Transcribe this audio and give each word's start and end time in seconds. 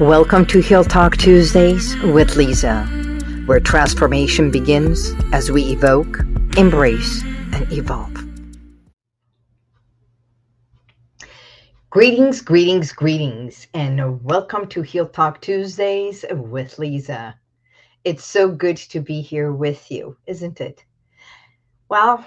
Welcome 0.00 0.46
to 0.46 0.60
Heal 0.60 0.84
Talk 0.84 1.16
Tuesdays 1.16 1.96
with 2.02 2.36
Lisa, 2.36 2.84
where 3.46 3.58
transformation 3.58 4.48
begins 4.48 5.12
as 5.32 5.50
we 5.50 5.72
evoke, 5.72 6.20
embrace, 6.56 7.24
and 7.24 7.66
evolve. 7.72 8.14
Greetings, 11.90 12.40
greetings, 12.40 12.92
greetings, 12.92 13.66
and 13.74 14.22
welcome 14.22 14.68
to 14.68 14.82
Heal 14.82 15.08
Talk 15.08 15.40
Tuesdays 15.40 16.24
with 16.30 16.78
Lisa. 16.78 17.34
It's 18.04 18.24
so 18.24 18.52
good 18.52 18.76
to 18.76 19.00
be 19.00 19.20
here 19.20 19.52
with 19.52 19.90
you, 19.90 20.16
isn't 20.28 20.60
it? 20.60 20.84
Well, 21.88 22.24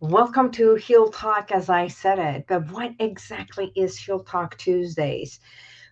welcome 0.00 0.50
to 0.52 0.76
Heal 0.76 1.10
Talk 1.10 1.52
as 1.52 1.68
I 1.68 1.88
said 1.88 2.18
it, 2.18 2.46
but 2.48 2.70
what 2.70 2.92
exactly 2.98 3.72
is 3.76 3.98
Heal 3.98 4.20
Talk 4.20 4.56
Tuesdays? 4.56 5.38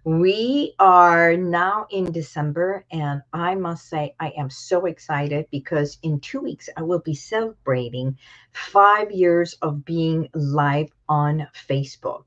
We 0.04 0.74
are 0.78 1.36
now 1.36 1.86
in 1.90 2.12
December, 2.12 2.84
and 2.90 3.20
I 3.32 3.54
must 3.56 3.88
say, 3.88 4.14
I 4.20 4.28
am 4.38 4.48
so 4.48 4.86
excited 4.86 5.46
because 5.50 5.98
in 6.02 6.20
two 6.20 6.40
weeks 6.40 6.68
I 6.76 6.82
will 6.82 7.00
be 7.00 7.14
celebrating 7.14 8.16
five 8.52 9.10
years 9.10 9.54
of 9.60 9.84
being 9.84 10.28
live 10.34 10.90
on 11.08 11.46
Facebook. 11.68 12.24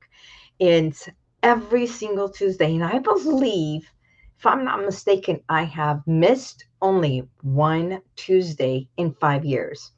It's 0.58 1.08
every 1.42 1.86
single 1.86 2.28
Tuesday, 2.28 2.74
and 2.74 2.84
I 2.84 2.98
believe, 2.98 3.90
if 4.38 4.46
I'm 4.46 4.64
not 4.64 4.84
mistaken, 4.84 5.40
I 5.48 5.64
have 5.64 6.06
missed 6.06 6.66
only 6.82 7.28
one 7.40 8.02
Tuesday 8.16 8.88
in 8.96 9.14
five 9.14 9.44
years. 9.44 9.92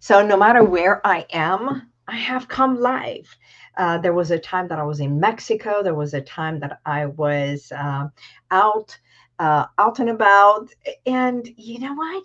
So 0.00 0.26
no 0.26 0.36
matter 0.36 0.64
where 0.64 1.00
I 1.06 1.26
am, 1.32 1.90
I 2.06 2.16
have 2.16 2.48
come 2.48 2.80
live. 2.80 3.34
Uh, 3.76 3.98
there 3.98 4.12
was 4.12 4.30
a 4.30 4.38
time 4.38 4.68
that 4.68 4.78
I 4.78 4.84
was 4.84 5.00
in 5.00 5.20
Mexico. 5.20 5.82
There 5.82 5.94
was 5.94 6.14
a 6.14 6.20
time 6.20 6.60
that 6.60 6.80
I 6.86 7.06
was 7.06 7.72
uh, 7.72 8.08
out, 8.50 8.98
uh, 9.38 9.66
out 9.78 9.98
and 9.98 10.10
about. 10.10 10.68
And 11.06 11.48
you 11.56 11.80
know 11.80 11.94
what? 11.94 12.24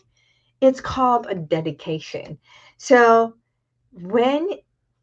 It's 0.62 0.82
called 0.82 1.28
a 1.30 1.36
dedication. 1.36 2.38
So 2.78 3.36
when 3.92 4.50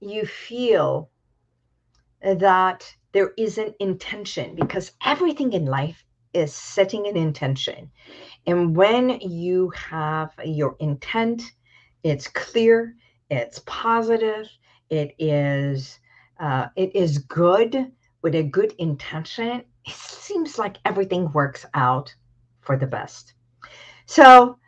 you 0.01 0.27
feel 0.27 1.11
that 2.23 2.95
there 3.13 3.33
is 3.39 3.59
an 3.59 3.75
intention, 3.81 4.55
because 4.55 4.93
everything 5.05 5.53
in 5.53 5.65
life 5.65 6.05
is 6.33 6.55
setting 6.55 7.07
an 7.07 7.17
intention. 7.17 7.91
And 8.47 8.77
when 8.77 9.21
you 9.21 9.71
have 9.71 10.31
your 10.45 10.77
intent, 10.81 11.43
it's 12.03 12.29
clear, 12.29 12.95
it's 13.31 13.63
positive, 13.67 14.49
it 14.91 15.15
is 15.19 15.99
uh, 16.39 16.67
it 16.77 16.95
is 16.95 17.19
good 17.19 17.93
with 18.23 18.35
a 18.35 18.43
good 18.43 18.73
intention, 18.79 19.63
it 19.85 19.95
seems 19.95 20.59
like 20.59 20.79
everything 20.85 21.31
works 21.33 21.65
out 21.75 22.15
for 22.61 22.77
the 22.77 22.87
best. 22.87 23.35
So, 24.07 24.59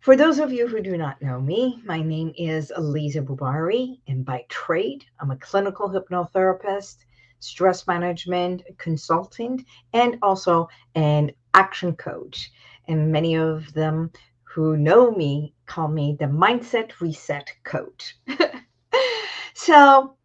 for 0.00 0.16
those 0.16 0.38
of 0.38 0.52
you 0.52 0.68
who 0.68 0.82
do 0.82 0.96
not 0.96 1.22
know 1.22 1.40
me, 1.40 1.80
my 1.84 2.02
name 2.02 2.32
is 2.36 2.72
Elisa 2.76 3.22
Bubari, 3.22 4.00
and 4.06 4.24
by 4.24 4.44
trade, 4.48 5.04
I'm 5.18 5.30
a 5.30 5.36
clinical 5.36 5.88
hypnotherapist, 5.88 6.96
stress 7.40 7.86
management 7.86 8.62
consultant, 8.76 9.62
and 9.92 10.18
also 10.22 10.68
an 10.94 11.32
action 11.54 11.94
coach. 11.96 12.50
And 12.86 13.12
many 13.12 13.36
of 13.36 13.72
them 13.72 14.10
who 14.42 14.76
know 14.76 15.10
me 15.10 15.54
call 15.66 15.88
me 15.88 16.16
the 16.18 16.26
mindset 16.26 17.00
reset 17.00 17.50
coach. 17.64 18.16
so, 19.54 20.16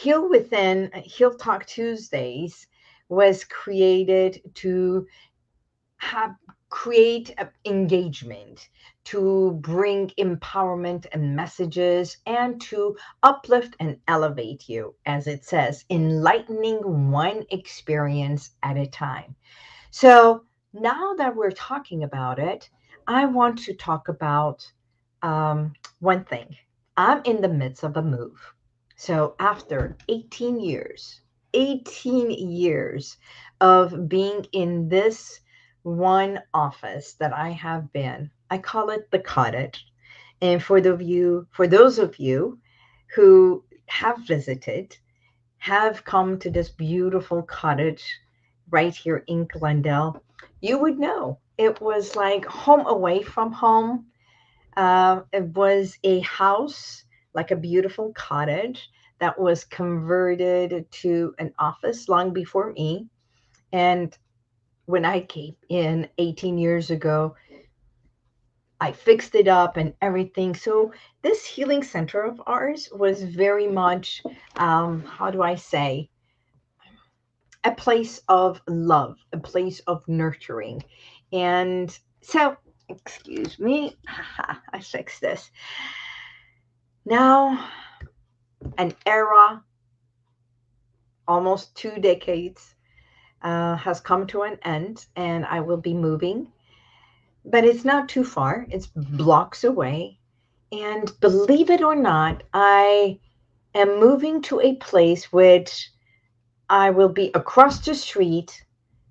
Heal 0.00 0.30
Within, 0.30 0.90
Heal 1.04 1.34
Talk 1.34 1.66
Tuesdays 1.66 2.66
was 3.10 3.44
created 3.44 4.40
to 4.54 5.06
have 5.98 6.36
create 6.70 7.34
engagement, 7.66 8.70
to 9.04 9.58
bring 9.60 10.08
empowerment 10.18 11.04
and 11.12 11.36
messages, 11.36 12.16
and 12.24 12.58
to 12.62 12.96
uplift 13.22 13.76
and 13.78 13.98
elevate 14.08 14.70
you, 14.70 14.94
as 15.04 15.26
it 15.26 15.44
says, 15.44 15.84
enlightening 15.90 17.10
one 17.10 17.44
experience 17.50 18.52
at 18.62 18.78
a 18.78 18.86
time. 18.86 19.36
So 19.90 20.44
now 20.72 21.12
that 21.18 21.36
we're 21.36 21.50
talking 21.50 22.04
about 22.04 22.38
it, 22.38 22.70
I 23.06 23.26
want 23.26 23.58
to 23.64 23.74
talk 23.74 24.08
about 24.08 24.66
um, 25.20 25.74
one 25.98 26.24
thing. 26.24 26.56
I'm 26.96 27.20
in 27.24 27.42
the 27.42 27.48
midst 27.50 27.82
of 27.82 27.98
a 27.98 28.02
move. 28.02 28.54
So 29.00 29.34
after 29.38 29.96
18 30.10 30.60
years, 30.60 31.22
18 31.54 32.32
years 32.32 33.16
of 33.58 34.10
being 34.10 34.44
in 34.52 34.90
this 34.90 35.40
one 35.82 36.42
office 36.52 37.14
that 37.14 37.32
I 37.32 37.48
have 37.48 37.94
been, 37.94 38.30
I 38.50 38.58
call 38.58 38.90
it 38.90 39.10
the 39.10 39.18
cottage. 39.18 39.86
And 40.42 40.62
for 40.62 40.82
the 40.82 40.98
you, 40.98 41.46
for 41.50 41.66
those 41.66 41.98
of 41.98 42.18
you 42.18 42.58
who 43.14 43.64
have 43.86 44.18
visited, 44.18 44.98
have 45.56 46.04
come 46.04 46.38
to 46.40 46.50
this 46.50 46.68
beautiful 46.68 47.42
cottage 47.42 48.04
right 48.68 48.94
here 48.94 49.24
in 49.26 49.46
Glendale, 49.46 50.22
you 50.60 50.76
would 50.76 50.98
know 50.98 51.38
it 51.56 51.80
was 51.80 52.16
like 52.16 52.44
home 52.44 52.86
away 52.86 53.22
from 53.22 53.50
home. 53.50 54.08
Uh, 54.76 55.22
it 55.32 55.44
was 55.56 55.96
a 56.04 56.20
house 56.20 57.06
like 57.34 57.50
a 57.50 57.56
beautiful 57.56 58.12
cottage 58.14 58.90
that 59.18 59.38
was 59.38 59.64
converted 59.64 60.90
to 60.90 61.34
an 61.38 61.52
office 61.58 62.08
long 62.08 62.32
before 62.32 62.72
me. 62.72 63.06
And 63.72 64.16
when 64.86 65.04
I 65.04 65.20
came 65.20 65.56
in 65.68 66.08
18 66.18 66.58
years 66.58 66.90
ago, 66.90 67.36
I 68.80 68.92
fixed 68.92 69.34
it 69.34 69.46
up 69.46 69.76
and 69.76 69.92
everything. 70.00 70.54
So 70.54 70.92
this 71.22 71.44
healing 71.44 71.82
center 71.82 72.22
of 72.22 72.40
ours 72.46 72.88
was 72.90 73.22
very 73.22 73.68
much, 73.68 74.22
um, 74.56 75.04
how 75.04 75.30
do 75.30 75.42
I 75.42 75.54
say, 75.54 76.08
a 77.62 77.72
place 77.72 78.20
of 78.28 78.60
love, 78.66 79.18
a 79.34 79.38
place 79.38 79.80
of 79.80 80.06
nurturing. 80.08 80.82
And 81.30 81.96
so, 82.22 82.56
excuse 82.88 83.58
me, 83.58 83.96
I 84.72 84.80
fixed 84.80 85.20
this. 85.20 85.50
Now, 87.04 87.66
an 88.76 88.94
era, 89.06 89.64
almost 91.26 91.74
two 91.74 91.98
decades, 91.98 92.74
uh, 93.42 93.76
has 93.76 94.00
come 94.00 94.26
to 94.28 94.42
an 94.42 94.58
end, 94.62 95.06
and 95.16 95.46
I 95.46 95.60
will 95.60 95.78
be 95.78 95.94
moving. 95.94 96.48
But 97.44 97.64
it's 97.64 97.84
not 97.84 98.08
too 98.08 98.24
far, 98.24 98.66
it's 98.68 98.86
blocks 98.86 99.64
away. 99.64 100.18
And 100.72 101.10
believe 101.20 101.70
it 101.70 101.82
or 101.82 101.96
not, 101.96 102.42
I 102.52 103.18
am 103.74 103.98
moving 103.98 104.42
to 104.42 104.60
a 104.60 104.76
place 104.76 105.32
which 105.32 105.90
I 106.68 106.90
will 106.90 107.08
be 107.08 107.30
across 107.34 107.84
the 107.84 107.94
street 107.94 108.62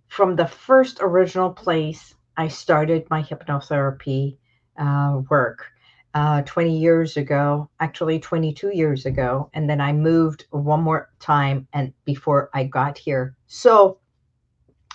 from 0.08 0.36
the 0.36 0.48
first 0.48 1.00
original 1.02 1.52
place 1.52 2.14
I 2.38 2.48
started 2.48 3.10
my 3.10 3.22
hypnotherapy 3.22 4.38
uh, 4.78 5.22
work 5.30 5.66
uh, 6.14 6.42
20 6.42 6.78
years 6.78 7.18
ago, 7.18 7.70
actually 7.80 8.20
22 8.20 8.72
years 8.74 9.06
ago, 9.06 9.50
and 9.54 9.70
then 9.70 9.80
I 9.80 9.94
moved 9.94 10.46
one 10.50 10.82
more 10.82 11.10
time 11.20 11.68
and 11.74 11.94
before 12.06 12.50
I 12.54 12.64
got 12.64 12.98
here. 12.98 13.36
So, 13.48 14.00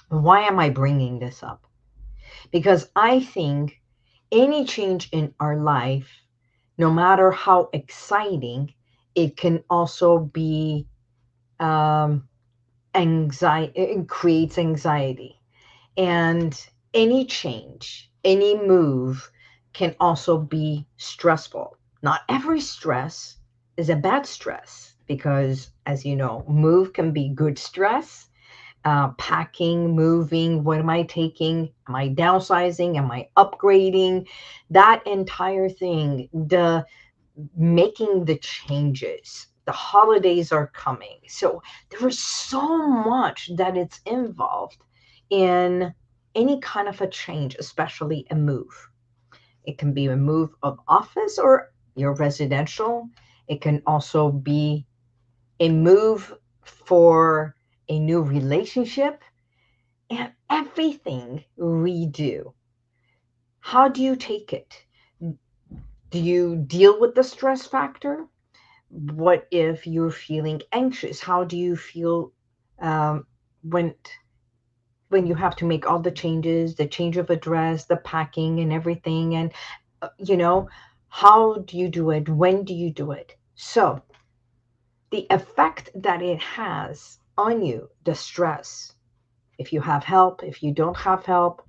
why 0.09 0.43
am 0.43 0.59
I 0.59 0.71
bringing 0.71 1.19
this 1.19 1.43
up? 1.43 1.67
Because 2.51 2.91
I 2.97 3.21
think 3.21 3.81
any 4.33 4.65
change 4.65 5.09
in 5.13 5.35
our 5.39 5.57
life, 5.57 6.11
no 6.79 6.91
matter 6.93 7.31
how 7.31 7.69
exciting, 7.73 8.75
it 9.15 9.37
can 9.37 9.63
also 9.71 10.19
be 10.19 10.87
um, 11.61 12.29
anxiety. 12.95 13.73
It 13.81 14.09
creates 14.09 14.59
anxiety, 14.59 15.41
and 15.97 16.55
any 16.93 17.25
change, 17.25 18.11
any 18.25 18.57
move 18.57 19.31
can 19.75 19.95
also 20.01 20.39
be 20.39 20.87
stressful. 20.97 21.77
Not 22.03 22.23
every 22.29 22.61
stress 22.61 23.37
is 23.77 23.91
a 23.91 23.97
bad 23.97 24.25
stress 24.25 24.95
because, 25.07 25.71
as 25.87 26.05
you 26.05 26.17
know, 26.17 26.45
move 26.49 26.93
can 26.93 27.13
be 27.13 27.29
good 27.29 27.59
stress. 27.59 28.29
Uh, 28.85 29.09
packing, 29.13 29.97
moving, 29.97 30.63
what 30.63 30.79
am 30.79 30.91
I 30.91 31.05
taking? 31.05 31.73
Am 31.89 31.95
I 31.95 32.11
downsizing? 32.11 32.97
Am 32.97 33.11
I 33.11 33.29
upgrading? 33.37 34.29
That 34.71 35.07
entire 35.07 35.71
thing, 35.71 36.29
the 36.33 36.85
making 37.57 38.27
the 38.27 38.37
changes. 38.37 39.47
The 39.65 39.73
holidays 39.73 40.53
are 40.53 40.67
coming. 40.69 41.21
So 41.27 41.63
there 41.91 42.07
is 42.07 42.23
so 42.23 42.87
much 42.87 43.51
that 43.57 43.77
it's 43.77 44.01
involved 44.05 44.77
in 45.31 45.95
any 46.35 46.61
kind 46.61 46.87
of 46.87 47.01
a 47.01 47.09
change, 47.09 47.57
especially 47.59 48.27
a 48.31 48.35
move. 48.35 48.91
It 49.65 49.79
can 49.79 49.93
be 49.93 50.07
a 50.07 50.17
move 50.17 50.51
of 50.63 50.79
office 50.89 51.39
or 51.39 51.73
your 51.95 52.15
residential. 52.15 53.09
It 53.49 53.61
can 53.61 53.83
also 53.87 54.31
be 54.31 54.87
a 55.61 55.69
move 55.69 56.35
for 56.63 57.55
a 57.89 57.99
new 57.99 58.23
relationship. 58.23 59.23
And 60.11 60.33
everything 60.51 61.45
we 61.57 62.07
do, 62.07 62.55
how 63.61 63.89
do 63.89 64.03
you 64.03 64.17
take 64.17 64.53
it? 64.53 64.85
Do 66.11 66.21
you 66.21 66.57
deal 66.57 67.01
with 67.01 67.15
the 67.15 67.25
stress 67.25 67.67
factor? 67.67 68.27
What 68.89 69.49
if 69.51 69.87
you're 69.87 70.11
feeling 70.11 70.61
anxious? 70.73 71.21
How 71.21 71.45
do 71.45 71.57
you 71.57 71.75
feel 71.75 72.33
um, 72.79 73.27
when 73.63 73.95
when 75.15 75.29
you 75.29 75.37
have 75.37 75.55
to 75.55 75.65
make 75.65 75.89
all 75.89 76.01
the 76.01 76.11
changes, 76.11 76.75
the 76.75 76.89
change 76.89 77.17
of 77.17 77.31
address, 77.31 77.85
the 77.85 77.97
packing, 77.97 78.59
and 78.59 78.73
everything? 78.73 79.37
And 79.37 79.53
uh, 80.03 80.09
you 80.19 80.37
know, 80.37 80.69
how 81.09 81.59
do 81.69 81.79
you 81.79 81.89
do 81.89 82.11
it? 82.11 82.29
When 82.29 82.65
do 82.65 82.75
you 82.75 82.91
do 82.91 83.13
it? 83.13 83.37
So, 83.55 84.03
the 85.13 85.25
effect 85.31 85.91
that 85.95 86.21
it 86.21 86.41
has 86.41 87.19
on 87.39 87.65
you, 87.65 87.89
the 88.05 88.17
stress, 88.17 88.93
if 89.57 89.73
you 89.73 89.81
have 89.81 90.03
help, 90.03 90.43
if 90.43 90.65
you 90.65 90.73
don't 90.73 90.97
have 90.97 91.25
help, 91.25 91.63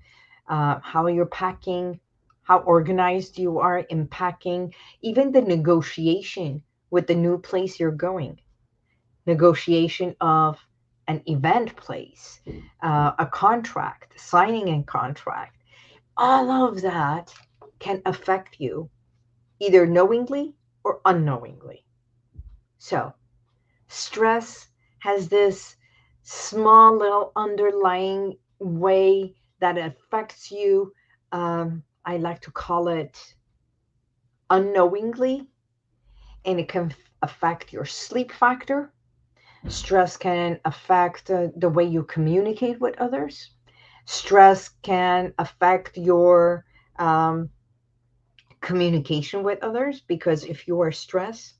uh, 0.49 0.79
how 0.81 1.05
you're 1.05 1.27
packing, 1.27 1.99
how 2.41 2.57
organized 2.59 3.37
you 3.37 3.59
are 3.59 3.79
in 3.93 4.07
packing, 4.07 4.73
even 5.03 5.31
the 5.31 5.41
negotiation 5.41 6.63
with 6.89 7.05
the 7.05 7.21
new 7.25 7.37
place 7.37 7.79
you're 7.79 7.91
going, 8.09 8.39
negotiation 9.27 10.15
of 10.19 10.57
an 11.07 11.21
event 11.27 11.75
place, 11.75 12.39
uh, 12.81 13.11
a 13.19 13.25
contract, 13.25 14.19
signing 14.19 14.69
a 14.69 14.83
contract, 14.83 15.57
all 16.17 16.49
of 16.49 16.81
that 16.81 17.33
can 17.79 18.01
affect 18.05 18.59
you 18.59 18.89
either 19.59 19.85
knowingly 19.85 20.53
or 20.83 21.01
unknowingly. 21.05 21.85
So, 22.77 23.13
stress 23.87 24.67
has 24.99 25.29
this 25.29 25.75
small 26.23 26.97
little 26.97 27.31
underlying 27.35 28.37
way 28.59 29.35
that 29.59 29.77
affects 29.77 30.51
you. 30.51 30.93
Um, 31.31 31.83
I 32.05 32.17
like 32.17 32.41
to 32.41 32.51
call 32.51 32.87
it 32.87 33.35
unknowingly, 34.49 35.47
and 36.45 36.59
it 36.59 36.69
can 36.69 36.93
affect 37.21 37.73
your 37.73 37.85
sleep 37.85 38.31
factor. 38.31 38.91
Stress 39.67 40.17
can 40.17 40.59
affect 40.65 41.29
uh, 41.29 41.47
the 41.57 41.69
way 41.69 41.83
you 41.83 42.03
communicate 42.03 42.79
with 42.79 42.95
others. 42.99 43.51
Stress 44.05 44.69
can 44.83 45.33
affect 45.39 45.97
your 45.97 46.65
um, 46.99 47.49
communication 48.61 49.43
with 49.43 49.63
others 49.63 50.01
because 50.01 50.43
if 50.43 50.67
you 50.67 50.81
are 50.81 50.91
stressed, 50.91 51.55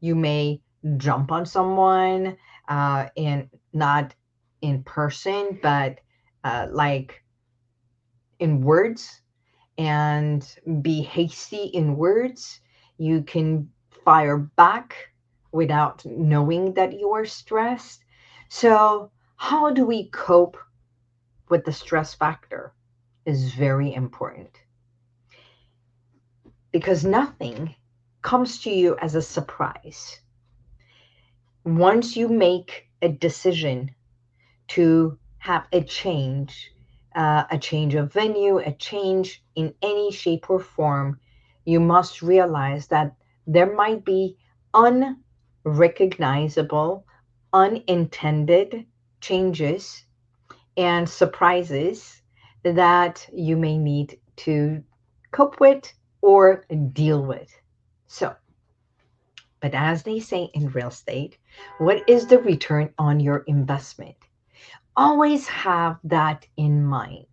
you 0.00 0.14
may 0.14 0.60
jump 0.96 1.32
on 1.32 1.46
someone 1.46 2.36
uh, 2.68 3.06
and 3.16 3.48
not 3.72 4.14
in 4.60 4.82
person, 4.84 5.58
but 5.62 5.98
uh, 6.44 6.66
like 6.70 7.22
in 8.38 8.60
words 8.60 9.20
and 9.78 10.56
be 10.80 11.02
hasty 11.02 11.64
in 11.64 11.96
words. 11.96 12.60
You 12.98 13.22
can 13.22 13.70
fire 14.04 14.38
back 14.38 15.11
without 15.52 16.04
knowing 16.04 16.74
that 16.74 16.98
you 16.98 17.12
are 17.12 17.26
stressed. 17.26 18.04
So, 18.48 19.10
how 19.36 19.70
do 19.70 19.86
we 19.86 20.08
cope 20.08 20.56
with 21.48 21.64
the 21.64 21.72
stress 21.72 22.14
factor 22.14 22.72
is 23.24 23.52
very 23.54 23.94
important 23.94 24.50
because 26.72 27.04
nothing 27.04 27.74
comes 28.22 28.60
to 28.62 28.70
you 28.70 28.96
as 29.00 29.14
a 29.14 29.22
surprise. 29.22 30.20
Once 31.64 32.16
you 32.16 32.28
make 32.28 32.88
a 33.02 33.08
decision 33.08 33.90
to 34.68 35.18
have 35.38 35.66
a 35.72 35.82
change, 35.82 36.72
uh, 37.14 37.44
a 37.50 37.58
change 37.58 37.94
of 37.94 38.12
venue, 38.12 38.58
a 38.58 38.72
change 38.72 39.44
in 39.54 39.74
any 39.82 40.10
shape 40.10 40.48
or 40.48 40.58
form, 40.58 41.20
you 41.64 41.78
must 41.78 42.22
realize 42.22 42.86
that 42.88 43.14
there 43.46 43.74
might 43.74 44.04
be 44.04 44.36
unrecognizable, 45.64 47.06
unintended 47.52 48.86
changes 49.20 50.04
and 50.76 51.08
surprises 51.08 52.22
that 52.62 53.28
you 53.32 53.56
may 53.56 53.76
need 53.78 54.18
to 54.36 54.82
cope 55.32 55.60
with 55.60 55.92
or 56.20 56.64
deal 56.92 57.24
with. 57.24 57.52
So, 58.06 58.34
but 59.60 59.74
as 59.74 60.02
they 60.02 60.20
say 60.20 60.50
in 60.54 60.70
real 60.70 60.88
estate, 60.88 61.38
what 61.78 62.08
is 62.08 62.26
the 62.26 62.38
return 62.38 62.92
on 62.98 63.20
your 63.20 63.38
investment? 63.46 64.16
Always 64.96 65.46
have 65.48 65.98
that 66.04 66.46
in 66.56 66.84
mind. 66.84 67.26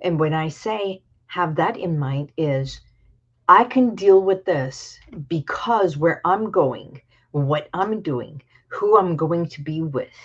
And 0.00 0.18
when 0.18 0.34
I 0.34 0.48
say 0.48 1.02
have 1.26 1.56
that 1.56 1.76
in 1.76 1.98
mind, 1.98 2.32
is 2.36 2.80
I 3.48 3.64
can 3.64 3.94
deal 3.94 4.22
with 4.22 4.44
this 4.44 4.98
because 5.28 5.96
where 5.96 6.20
I'm 6.24 6.50
going, 6.50 7.00
what 7.32 7.68
I'm 7.74 8.00
doing, 8.00 8.42
who 8.68 8.96
I'm 8.96 9.16
going 9.16 9.48
to 9.48 9.60
be 9.60 9.82
with, 9.82 10.16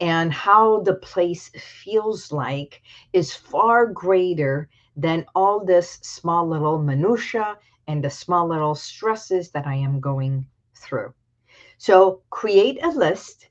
and 0.00 0.32
how 0.32 0.80
the 0.80 0.94
place 0.94 1.50
feels 1.50 2.32
like 2.32 2.82
is 3.12 3.34
far 3.34 3.86
greater 3.86 4.68
than 4.96 5.26
all 5.34 5.64
this 5.64 5.98
small 6.02 6.48
little 6.48 6.78
minutia 6.78 7.58
and 7.86 8.02
the 8.02 8.10
small 8.10 8.48
little 8.48 8.74
stresses 8.74 9.50
that 9.50 9.66
I 9.66 9.74
am 9.74 10.00
going 10.00 10.46
through. 10.74 11.14
So 11.78 12.22
create 12.30 12.82
a 12.82 12.88
list. 12.88 13.48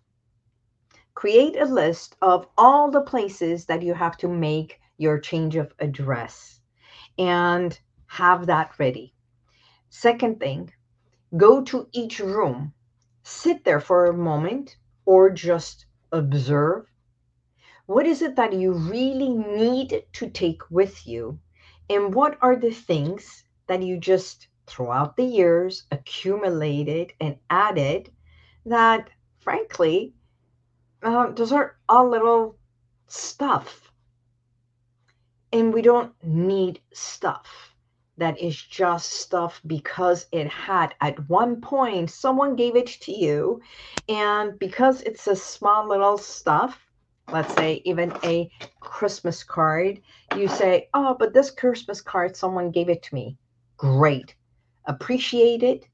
Create 1.14 1.56
a 1.58 1.66
list 1.66 2.16
of 2.22 2.48
all 2.58 2.92
the 2.92 3.02
places 3.02 3.66
that 3.66 3.82
you 3.82 3.94
have 3.94 4.18
to 4.18 4.28
make 4.28 4.80
your 4.98 5.20
change 5.20 5.56
of 5.56 5.74
address 5.80 6.60
and 7.18 7.80
have 8.08 8.48
that 8.48 8.78
ready. 8.80 9.14
Second 9.90 10.40
thing, 10.40 10.72
go 11.38 11.64
to 11.64 11.88
each 11.94 12.20
room, 12.20 12.74
sit 13.28 13.64
there 13.64 13.80
for 13.80 14.06
a 14.06 14.14
moment 14.14 14.78
or 15.06 15.32
just 15.32 15.88
observe 16.12 16.86
what 17.88 18.06
is 18.06 18.22
it 18.22 18.36
that 18.36 18.54
you 18.54 18.72
really 18.74 19.30
need 19.30 20.04
to 20.14 20.30
take 20.30 20.62
with 20.70 21.08
you? 21.08 21.40
And 21.90 22.14
what 22.14 22.38
are 22.42 22.56
the 22.56 22.72
things 22.72 23.44
that 23.68 23.82
you 23.82 23.98
just 23.98 24.48
throughout 24.68 25.18
the 25.18 25.24
years 25.24 25.86
accumulated 25.92 27.14
and 27.20 27.38
added 27.50 28.12
that, 28.66 29.10
frankly, 29.40 30.14
uh, 31.02 31.32
those 31.32 31.52
are 31.52 31.78
all 31.90 32.10
little 32.10 32.58
stuff. 33.08 33.92
And 35.52 35.74
we 35.74 35.82
don't 35.82 36.14
need 36.24 36.80
stuff 36.94 37.75
that 38.18 38.40
is 38.40 38.56
just 38.56 39.12
stuff 39.12 39.62
because 39.68 40.28
it 40.32 40.48
had 40.48 40.96
at 41.02 41.30
one 41.30 41.60
point 41.60 42.10
someone 42.10 42.56
gave 42.56 42.76
it 42.76 42.88
to 42.88 43.12
you. 43.12 43.62
And 44.08 44.58
because 44.60 45.02
it's 45.02 45.28
a 45.28 45.36
small 45.36 45.88
little 45.88 46.18
stuff, 46.18 46.80
let's 47.32 47.54
say 47.56 47.82
even 47.86 48.14
a 48.24 48.50
Christmas 48.80 49.44
card, 49.44 50.02
you 50.36 50.48
say, 50.48 50.90
Oh, 50.94 51.16
but 51.18 51.34
this 51.34 51.52
Christmas 51.52 52.02
card, 52.02 52.36
someone 52.36 52.72
gave 52.72 52.90
it 52.90 53.04
to 53.04 53.16
me. 53.16 53.38
Great. 53.78 54.36
Appreciate 54.86 55.64
it. 55.64 55.86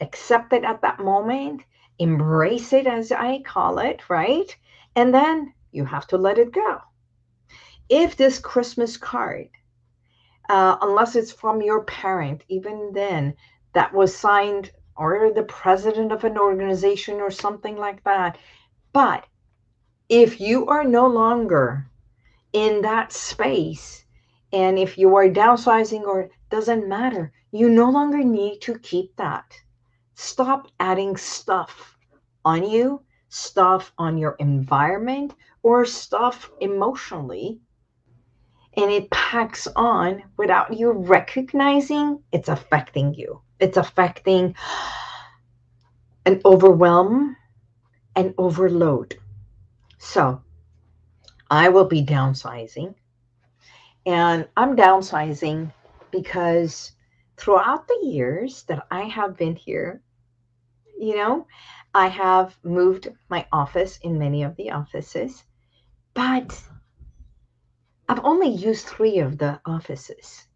Accept 0.00 0.52
it 0.52 0.64
at 0.64 0.82
that 0.82 1.00
moment. 1.00 1.62
Embrace 1.98 2.72
it, 2.72 2.86
as 2.86 3.12
I 3.12 3.42
call 3.44 3.78
it, 3.78 4.08
right? 4.08 4.56
And 4.96 5.14
then 5.14 5.52
you 5.72 5.84
have 5.84 6.06
to 6.08 6.18
let 6.18 6.38
it 6.38 6.52
go. 6.52 6.80
If 7.88 8.16
this 8.16 8.38
Christmas 8.38 8.96
card, 8.96 9.48
uh, 10.52 10.76
unless 10.82 11.16
it's 11.16 11.32
from 11.32 11.62
your 11.62 11.82
parent, 11.84 12.44
even 12.48 12.92
then, 12.92 13.34
that 13.72 13.92
was 13.92 14.14
signed 14.14 14.70
or 14.96 15.32
the 15.34 15.42
president 15.44 16.12
of 16.12 16.24
an 16.24 16.38
organization 16.38 17.20
or 17.20 17.30
something 17.30 17.76
like 17.76 18.04
that, 18.04 18.38
but 18.92 19.24
if 20.08 20.40
you 20.40 20.66
are 20.66 20.84
no 20.84 21.06
longer 21.06 21.90
in 22.52 22.82
that 22.82 23.12
space 23.12 24.04
and 24.52 24.78
if 24.78 24.98
you 24.98 25.16
are 25.16 25.28
downsizing 25.28 26.02
or 26.02 26.28
doesn't 26.50 26.86
matter 26.86 27.32
you 27.50 27.68
no 27.70 27.90
longer 27.90 28.22
need 28.22 28.60
to 28.60 28.78
keep 28.78 29.16
that. 29.16 29.54
Stop 30.14 30.68
adding 30.78 31.16
stuff 31.16 31.96
on 32.44 32.68
you 32.68 33.02
stuff 33.30 33.92
on 33.96 34.18
your 34.18 34.36
environment 34.38 35.34
or 35.62 35.86
stuff 35.86 36.50
emotionally 36.60 37.58
and 38.76 38.90
it 38.90 39.10
packs 39.10 39.68
on 39.76 40.22
without 40.36 40.72
you 40.76 40.90
recognizing 40.92 42.22
it's 42.32 42.48
affecting 42.48 43.14
you 43.14 43.40
it's 43.60 43.76
affecting 43.76 44.54
an 46.26 46.40
overwhelm 46.44 47.36
and 48.16 48.34
overload 48.38 49.16
so 49.98 50.42
I 51.52 51.68
will 51.68 51.84
be 51.84 52.02
downsizing. 52.02 52.94
And 54.06 54.48
I'm 54.56 54.74
downsizing 54.74 55.70
because 56.10 56.92
throughout 57.36 57.86
the 57.86 58.00
years 58.02 58.62
that 58.64 58.86
I 58.90 59.02
have 59.02 59.36
been 59.36 59.54
here, 59.54 60.00
you 60.98 61.14
know, 61.14 61.46
I 61.94 62.08
have 62.08 62.56
moved 62.64 63.08
my 63.28 63.46
office 63.52 63.98
in 63.98 64.18
many 64.18 64.42
of 64.42 64.56
the 64.56 64.70
offices. 64.70 65.44
But 66.14 66.58
I've 68.12 68.26
only 68.26 68.50
used 68.50 68.86
three 68.86 69.20
of 69.20 69.38
the 69.38 69.58
offices. 69.64 70.46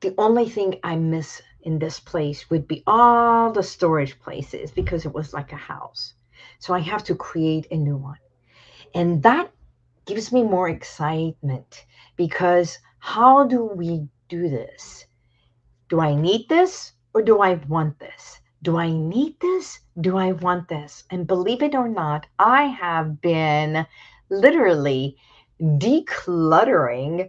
The 0.00 0.14
only 0.18 0.46
thing 0.46 0.78
I 0.84 0.96
miss 0.96 1.40
in 1.62 1.78
this 1.78 1.98
place 1.98 2.50
would 2.50 2.68
be 2.68 2.82
all 2.86 3.50
the 3.50 3.62
storage 3.62 4.20
places 4.20 4.70
because 4.70 5.06
it 5.06 5.14
was 5.14 5.32
like 5.32 5.50
a 5.50 5.56
house. 5.72 6.12
So 6.58 6.74
I 6.74 6.80
have 6.80 7.04
to 7.04 7.14
create 7.14 7.68
a 7.70 7.78
new 7.78 7.96
one. 7.96 8.18
And 8.94 9.22
that 9.22 9.50
gives 10.04 10.30
me 10.30 10.42
more 10.42 10.68
excitement 10.68 11.86
because 12.16 12.78
how 12.98 13.46
do 13.46 13.64
we 13.64 14.06
do 14.28 14.50
this? 14.50 15.06
Do 15.88 16.00
I 16.00 16.14
need 16.14 16.50
this 16.50 16.92
or 17.14 17.22
do 17.22 17.40
I 17.40 17.54
want 17.66 17.98
this? 17.98 18.42
Do 18.60 18.76
I 18.76 18.90
need 18.90 19.40
this? 19.40 19.80
Do 19.98 20.18
I 20.18 20.32
want 20.32 20.68
this? 20.68 21.04
And 21.08 21.26
believe 21.26 21.62
it 21.62 21.74
or 21.74 21.88
not, 21.88 22.26
I 22.38 22.64
have 22.64 23.22
been 23.22 23.86
literally 24.28 25.16
decluttering 25.60 27.28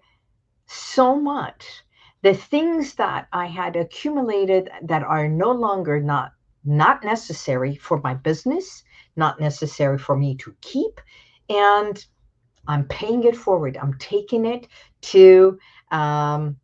so 0.68 1.16
much. 1.20 1.84
The 2.22 2.34
things 2.34 2.96
that 2.96 3.28
I 3.34 3.48
had 3.48 3.76
accumulated 3.76 4.70
that 4.84 5.04
are 5.04 5.28
no 5.28 5.52
longer 5.52 6.00
not 6.02 6.32
not 6.66 7.04
necessary 7.04 7.76
for 7.76 8.00
my 8.02 8.14
business, 8.14 8.84
not 9.18 9.40
necessary 9.40 9.98
for 9.98 10.16
me 10.16 10.36
to 10.36 10.56
keep, 10.62 11.02
and 11.50 12.06
I'm 12.68 12.86
paying 12.88 13.24
it 13.24 13.36
forward. 13.36 13.78
I'm 13.78 13.98
taking 13.98 14.46
it 14.46 14.68
to 15.02 15.60
um, 15.92 16.58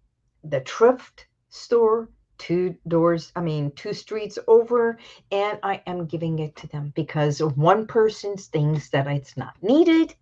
the 0.43 0.61
thrift 0.61 1.27
store, 1.49 2.09
two 2.37 2.75
doors, 2.87 3.31
I 3.35 3.41
mean, 3.41 3.71
two 3.71 3.93
streets 3.93 4.39
over, 4.47 4.97
and 5.31 5.59
I 5.61 5.81
am 5.85 6.05
giving 6.05 6.39
it 6.39 6.55
to 6.57 6.67
them 6.67 6.93
because 6.95 7.43
one 7.43 7.85
person 7.85 8.37
thinks 8.37 8.89
that 8.91 9.07
it's 9.07 9.35
not 9.35 9.55
needed, 9.61 10.15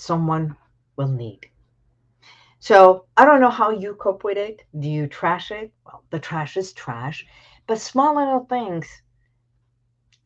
someone 0.00 0.56
will 0.96 1.08
need. 1.08 1.50
So 2.58 3.04
I 3.16 3.24
don't 3.26 3.40
know 3.40 3.50
how 3.50 3.70
you 3.70 3.94
cope 3.94 4.24
with 4.24 4.38
it. 4.38 4.62
Do 4.78 4.88
you 4.88 5.06
trash 5.06 5.50
it? 5.50 5.72
Well, 5.84 6.04
the 6.10 6.18
trash 6.18 6.56
is 6.56 6.72
trash, 6.72 7.26
but 7.66 7.80
small 7.80 8.16
little 8.16 8.46
things. 8.46 8.86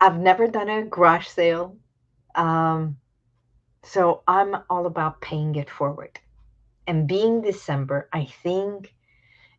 I've 0.01 0.19
never 0.19 0.47
done 0.47 0.69
a 0.69 0.85
garage 0.85 1.27
sale. 1.27 1.77
Um, 2.37 2.99
so 3.83 4.23
I'm 4.29 4.57
all 4.71 4.87
about 4.87 5.21
paying 5.21 5.57
it 5.57 5.71
forward. 5.71 6.21
And 6.87 7.09
being 7.09 7.41
December, 7.41 8.09
I 8.13 8.27
think 8.43 8.95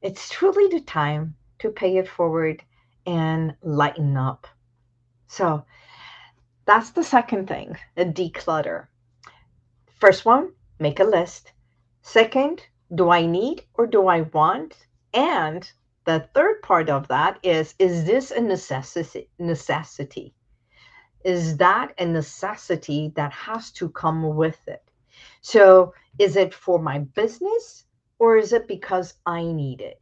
it's 0.02 0.30
truly 0.30 0.68
the 0.68 0.82
time 0.82 1.36
to 1.60 1.70
pay 1.70 1.98
it 1.98 2.08
forward 2.08 2.64
and 3.06 3.56
lighten 3.62 4.16
up. 4.16 4.48
So 5.28 5.66
that's 6.66 6.92
the 6.92 7.04
second 7.04 7.48
thing, 7.48 7.78
a 7.98 8.06
declutter. 8.06 8.88
First 9.96 10.26
one, 10.26 10.54
make 10.80 11.00
a 11.00 11.04
list. 11.04 11.52
Second, 12.02 12.62
do 12.94 13.10
I 13.10 13.26
need 13.26 13.64
or 13.74 13.88
do 13.88 14.08
I 14.08 14.22
want? 14.22 14.88
And 15.14 15.70
the 16.06 16.30
third 16.34 16.62
part 16.62 16.90
of 16.90 17.08
that 17.08 17.40
is 17.44 17.76
is 17.80 18.06
this 18.06 18.32
a 18.32 18.42
necessity 18.42 19.30
necessity? 19.40 20.36
is 21.26 21.58
that 21.58 21.92
a 21.98 22.06
necessity 22.06 23.12
that 23.16 23.34
has 23.34 23.72
to 23.72 23.90
come 23.90 24.36
with 24.36 24.60
it? 24.68 24.84
So, 25.42 25.94
is 26.20 26.36
it 26.36 26.54
for 26.54 26.80
my 26.80 27.00
business 27.00 27.86
or 28.20 28.38
is 28.38 28.54
it 28.54 28.68
because 28.68 29.16
I 29.26 29.42
need 29.44 29.82
it? 29.82 30.00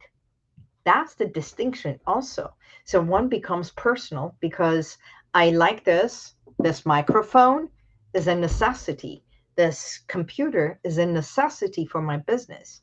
That's 0.84 1.14
the 1.14 1.24
distinction, 1.24 1.98
also. 2.06 2.52
So, 2.84 3.00
one 3.00 3.28
becomes 3.28 3.70
personal 3.70 4.36
because 4.40 4.98
I 5.32 5.50
like 5.50 5.84
this. 5.84 6.34
This 6.58 6.84
microphone 6.84 7.70
is 8.12 8.26
a 8.28 8.34
necessity. 8.34 9.24
This 9.56 10.00
computer 10.08 10.80
is 10.82 10.98
a 10.98 11.06
necessity 11.06 11.86
for 11.86 12.02
my 12.02 12.16
business. 12.16 12.82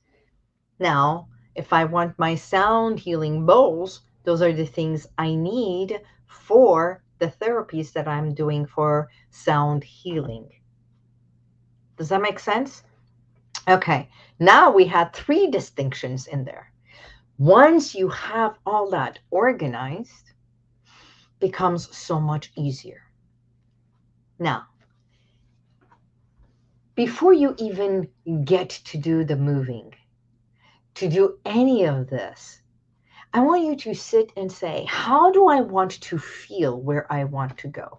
Now, 0.79 1.27
if 1.55 1.73
I 1.73 1.83
want 1.83 2.17
my 2.17 2.35
sound 2.35 2.99
healing 2.99 3.45
bowls, 3.45 4.01
those 4.23 4.41
are 4.41 4.53
the 4.53 4.65
things 4.65 5.07
I 5.17 5.35
need 5.35 5.99
for 6.27 7.03
the 7.19 7.27
therapies 7.27 7.91
that 7.93 8.07
I'm 8.07 8.33
doing 8.33 8.65
for 8.65 9.09
sound 9.29 9.83
healing. 9.83 10.49
Does 11.97 12.09
that 12.09 12.21
make 12.21 12.39
sense? 12.39 12.83
Okay, 13.67 14.09
now 14.39 14.71
we 14.71 14.85
had 14.85 15.13
three 15.13 15.47
distinctions 15.47 16.25
in 16.27 16.45
there. 16.45 16.71
Once 17.37 17.93
you 17.93 18.07
have 18.09 18.57
all 18.65 18.89
that 18.89 19.19
organized, 19.29 20.31
becomes 21.39 21.95
so 21.95 22.19
much 22.19 22.51
easier. 22.55 23.01
Now, 24.39 24.67
before 27.05 27.33
you 27.33 27.55
even 27.57 28.07
get 28.45 28.69
to 28.69 28.95
do 28.95 29.25
the 29.25 29.35
moving, 29.35 29.91
to 30.93 31.09
do 31.09 31.39
any 31.45 31.83
of 31.85 32.07
this, 32.07 32.61
I 33.33 33.39
want 33.39 33.63
you 33.63 33.75
to 33.75 33.95
sit 33.95 34.31
and 34.37 34.51
say, 34.51 34.85
how 34.87 35.31
do 35.31 35.47
I 35.47 35.61
want 35.61 35.99
to 35.99 36.19
feel 36.19 36.79
where 36.79 37.11
I 37.11 37.23
want 37.23 37.57
to 37.57 37.69
go? 37.69 37.97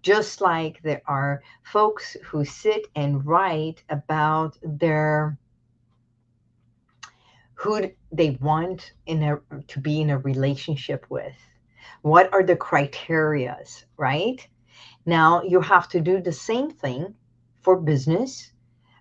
Just 0.00 0.40
like 0.40 0.80
there 0.84 1.02
are 1.06 1.42
folks 1.64 2.16
who 2.22 2.44
sit 2.44 2.86
and 2.94 3.26
write 3.26 3.82
about 3.88 4.56
their 4.62 5.36
who 7.54 7.90
they 8.12 8.30
want 8.40 8.92
in 9.06 9.24
a 9.24 9.40
to 9.72 9.80
be 9.80 10.00
in 10.00 10.10
a 10.10 10.18
relationship 10.18 11.04
with. 11.08 11.38
What 12.02 12.32
are 12.32 12.44
the 12.44 12.54
criterias, 12.54 13.86
right? 13.96 14.46
Now 15.04 15.42
you 15.42 15.60
have 15.60 15.88
to 15.88 16.00
do 16.00 16.20
the 16.20 16.38
same 16.48 16.70
thing 16.70 17.16
for 17.62 17.76
business. 17.76 18.52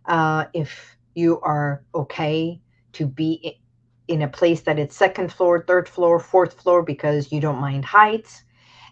Uh, 0.06 0.46
if 0.54 0.98
you 1.16 1.40
are 1.42 1.84
okay 1.94 2.62
to 2.94 3.06
be 3.06 3.60
in 4.08 4.22
a 4.22 4.28
place 4.28 4.62
that 4.62 4.80
it's 4.80 4.96
second 4.96 5.32
floor, 5.32 5.64
third 5.68 5.90
floor, 5.90 6.20
fourth 6.20 6.60
floor 6.62 6.84
because 6.84 7.32
you 7.32 7.40
don't 7.40 7.60
mind 7.60 7.86
heights? 7.86 8.44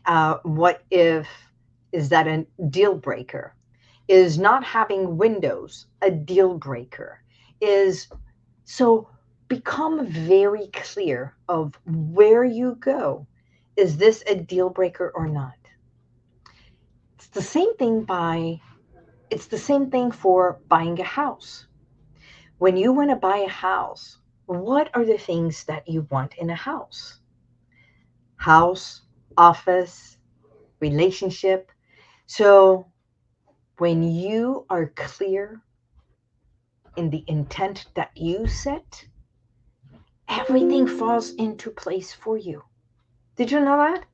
Uh, 0.06 0.38
what 0.44 0.84
if 0.92 1.28
is 1.92 2.10
that 2.10 2.28
a 2.28 2.46
deal 2.70 2.96
breaker? 2.96 3.56
Is 4.08 4.38
not 4.38 4.64
having 4.64 5.18
windows 5.18 5.88
a 6.02 6.12
deal 6.12 6.58
breaker? 6.58 7.22
Is 7.62 8.08
so 8.66 9.10
become 9.48 10.06
very 10.08 10.68
clear 10.74 11.36
of 11.48 11.80
where 11.86 12.44
you 12.44 12.76
go. 12.80 13.28
Is 13.78 13.98
this 13.98 14.24
a 14.28 14.36
deal 14.36 14.70
breaker 14.70 15.12
or 15.16 15.28
not? 15.28 15.54
It's 17.16 17.28
the 17.28 17.42
same 17.42 17.76
thing 17.78 18.04
by 18.04 18.62
it's 19.36 19.48
the 19.48 19.58
same 19.58 19.92
thing 19.92 20.12
for 20.12 20.62
buying 20.70 20.98
a 21.02 21.04
house. 21.04 21.68
When 22.58 22.78
you 22.78 22.94
want 22.94 23.10
to 23.10 23.18
buy 23.18 23.40
a 23.40 23.50
house, 23.50 24.20
what 24.46 24.90
are 24.96 25.04
the 25.04 25.18
things 25.18 25.66
that 25.66 25.90
you 25.90 26.08
want 26.10 26.36
in 26.36 26.50
a 26.50 26.56
house? 26.56 27.20
House, 28.38 29.02
office, 29.36 30.16
relationship. 30.80 31.70
So 32.28 32.88
when 33.78 34.04
you 34.04 34.66
are 34.70 34.94
clear 34.96 35.62
in 36.96 37.10
the 37.10 37.26
intent 37.28 37.88
that 37.96 38.12
you 38.16 38.48
set, 38.48 39.06
everything 40.30 40.88
falls 40.88 41.34
into 41.34 41.72
place 41.72 42.14
for 42.14 42.38
you. 42.38 42.64
Did 43.36 43.52
you 43.52 43.60
know 43.60 43.80
that? 43.80 44.06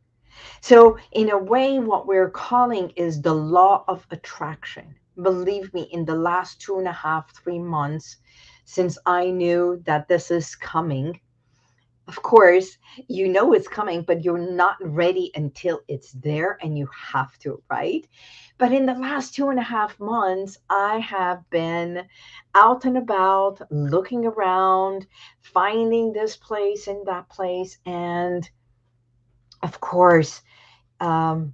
So, 0.62 0.98
in 1.12 1.30
a 1.30 1.38
way, 1.38 1.78
what 1.78 2.08
we're 2.08 2.32
calling 2.32 2.90
is 2.96 3.22
the 3.22 3.36
law 3.36 3.84
of 3.88 4.08
attraction. 4.10 4.96
Believe 5.16 5.74
me, 5.74 5.90
in 5.92 6.06
the 6.06 6.16
last 6.16 6.62
two 6.62 6.78
and 6.78 6.88
a 6.88 6.94
half, 6.94 7.36
three 7.36 7.60
months, 7.60 8.18
since 8.66 8.98
I 9.06 9.30
knew 9.30 9.82
that 9.86 10.08
this 10.08 10.32
is 10.32 10.56
coming. 10.56 11.20
Of 12.08 12.22
course, 12.24 12.78
you 13.08 13.30
know 13.30 13.54
it's 13.54 13.68
coming, 13.68 14.02
but 14.02 14.24
you're 14.24 14.38
not 14.38 14.76
ready 14.82 15.32
until 15.36 15.82
it's 15.88 16.12
there 16.14 16.58
and 16.62 16.78
you 16.78 16.90
have 16.94 17.38
to, 17.40 17.62
right? 17.70 18.08
But 18.58 18.74
in 18.74 18.86
the 18.86 18.94
last 18.94 19.36
two 19.36 19.50
and 19.50 19.60
a 19.60 19.64
half 19.64 20.00
months, 20.00 20.58
I 20.70 20.98
have 21.00 21.48
been 21.50 22.06
out 22.54 22.86
and 22.86 22.98
about, 22.98 23.62
looking 23.72 24.26
around, 24.26 25.08
finding 25.42 26.12
this 26.12 26.36
place 26.36 26.88
and 26.88 27.06
that 27.08 27.30
place. 27.30 27.78
And 27.86 28.50
of 29.64 29.80
course, 29.80 30.42
um, 31.00 31.54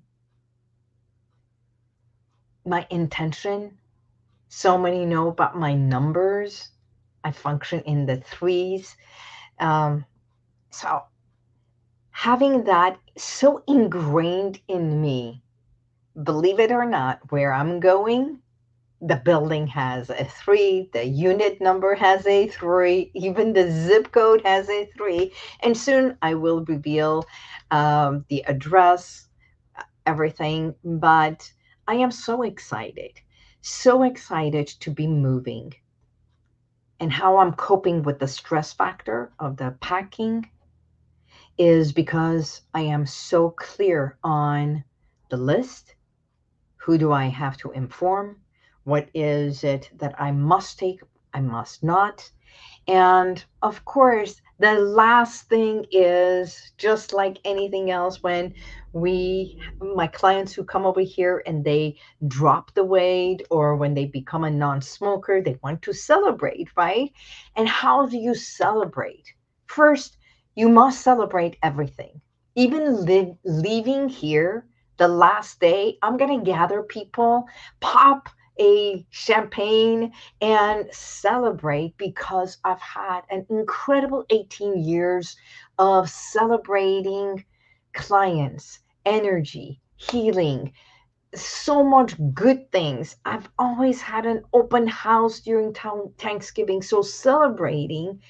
my 2.67 2.85
intention 2.89 3.77
so 4.49 4.77
many 4.77 5.05
know 5.05 5.27
about 5.27 5.57
my 5.57 5.73
numbers 5.73 6.69
I 7.23 7.31
function 7.31 7.81
in 7.81 8.05
the 8.05 8.17
threes. 8.17 8.95
Um, 9.59 10.05
so 10.71 11.01
having 12.11 12.63
that 12.63 12.97
so 13.17 13.63
ingrained 13.67 14.59
in 14.69 15.01
me, 15.01 15.43
believe 16.23 16.59
it 16.59 16.71
or 16.71 16.85
not, 16.85 17.19
where 17.29 17.51
I'm 17.51 17.81
going, 17.81 18.39
the 19.01 19.17
building 19.17 19.67
has 19.67 20.09
a 20.09 20.23
three, 20.23 20.89
the 20.93 21.03
unit 21.03 21.59
number 21.59 21.95
has 21.95 22.25
a 22.25 22.47
three, 22.47 23.11
even 23.13 23.51
the 23.51 23.69
zip 23.69 24.11
code 24.13 24.41
has 24.45 24.69
a 24.69 24.85
three. 24.97 25.33
And 25.61 25.75
soon 25.77 26.17
I 26.21 26.33
will 26.35 26.63
reveal 26.63 27.25
um, 27.71 28.25
the 28.29 28.43
address, 28.47 29.27
everything. 30.05 30.73
But 30.83 31.51
I 31.87 31.95
am 31.95 32.11
so 32.11 32.43
excited 32.43 33.19
so 33.61 34.03
excited 34.03 34.67
to 34.67 34.89
be 34.89 35.07
moving 35.07 35.73
and 36.99 37.11
how 37.11 37.37
I'm 37.37 37.53
coping 37.53 38.01
with 38.01 38.19
the 38.19 38.27
stress 38.27 38.71
factor 38.71 39.33
of 39.39 39.57
the 39.57 39.75
packing 39.81 40.49
is 41.57 41.91
because 41.91 42.61
I 42.73 42.81
am 42.81 43.05
so 43.05 43.49
clear 43.51 44.17
on 44.23 44.83
the 45.29 45.37
list. 45.37 45.95
Who 46.77 46.97
do 46.97 47.11
I 47.11 47.25
have 47.25 47.57
to 47.57 47.71
inform? 47.71 48.37
What 48.85 49.09
is 49.13 49.63
it 49.63 49.89
that 49.97 50.15
I 50.19 50.31
must 50.31 50.79
take? 50.79 51.01
I 51.33 51.41
must 51.41 51.83
not. 51.83 52.31
And 52.87 53.43
of 53.61 53.83
course, 53.83 54.41
the 54.59 54.73
last 54.73 55.47
thing 55.49 55.85
is 55.91 56.71
just 56.77 57.13
like 57.13 57.37
anything 57.45 57.91
else 57.91 58.23
when 58.23 58.53
we 58.93 59.59
my 59.79 60.07
clients 60.07 60.53
who 60.53 60.63
come 60.63 60.85
over 60.85 61.01
here 61.01 61.43
and 61.45 61.63
they 61.63 61.97
drop 62.27 62.73
the 62.73 62.83
weight 62.83 63.41
or 63.51 63.75
when 63.75 63.93
they 63.93 64.05
become 64.05 64.43
a 64.43 64.49
non-smoker 64.49 65.41
they 65.41 65.57
want 65.63 65.81
to 65.83 65.93
celebrate 65.93 66.69
right? 66.75 67.11
And 67.55 67.67
how 67.67 68.07
do 68.07 68.17
you 68.17 68.33
celebrate? 68.35 69.33
First 69.67 70.17
you 70.55 70.69
must 70.69 71.01
celebrate 71.01 71.57
everything. 71.61 72.19
Even 72.55 73.05
li- 73.05 73.37
leaving 73.45 74.09
here 74.09 74.67
the 74.97 75.07
last 75.07 75.59
day 75.59 75.97
i'm 76.01 76.17
going 76.17 76.39
to 76.39 76.51
gather 76.51 76.81
people 76.81 77.45
pop 77.79 78.29
a 78.59 79.05
champagne 79.09 80.11
and 80.41 80.87
celebrate 80.91 81.97
because 81.97 82.57
I've 82.63 82.81
had 82.81 83.21
an 83.29 83.45
incredible 83.49 84.25
18 84.29 84.83
years 84.83 85.35
of 85.77 86.09
celebrating 86.09 87.45
clients, 87.93 88.79
energy, 89.05 89.81
healing, 89.95 90.73
so 91.35 91.83
much 91.83 92.15
good 92.33 92.71
things. 92.71 93.15
I've 93.25 93.49
always 93.59 94.01
had 94.01 94.25
an 94.25 94.43
open 94.53 94.87
house 94.87 95.39
during 95.39 95.73
Thanksgiving. 96.17 96.81
So 96.81 97.01
celebrating 97.01 98.21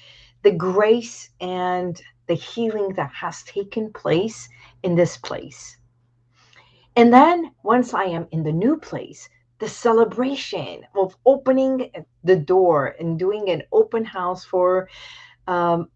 the 0.42 0.52
grace 0.52 1.30
and 1.40 2.00
the 2.26 2.34
healing 2.34 2.94
that 2.94 3.10
has 3.12 3.42
taken 3.44 3.92
place 3.92 4.48
in 4.82 4.94
this 4.94 5.16
place. 5.16 5.78
And 6.96 7.12
then 7.12 7.52
once 7.62 7.94
I 7.94 8.04
am 8.04 8.26
in 8.32 8.42
the 8.42 8.52
new 8.52 8.76
place, 8.76 9.28
the 9.58 9.68
celebration 9.68 10.86
of 10.94 11.16
opening 11.26 11.90
the 12.24 12.36
door 12.36 12.94
and 13.00 13.18
doing 13.18 13.50
an 13.50 13.62
open 13.72 14.04
house 14.04 14.44
for 14.44 14.88
um, 15.46 15.88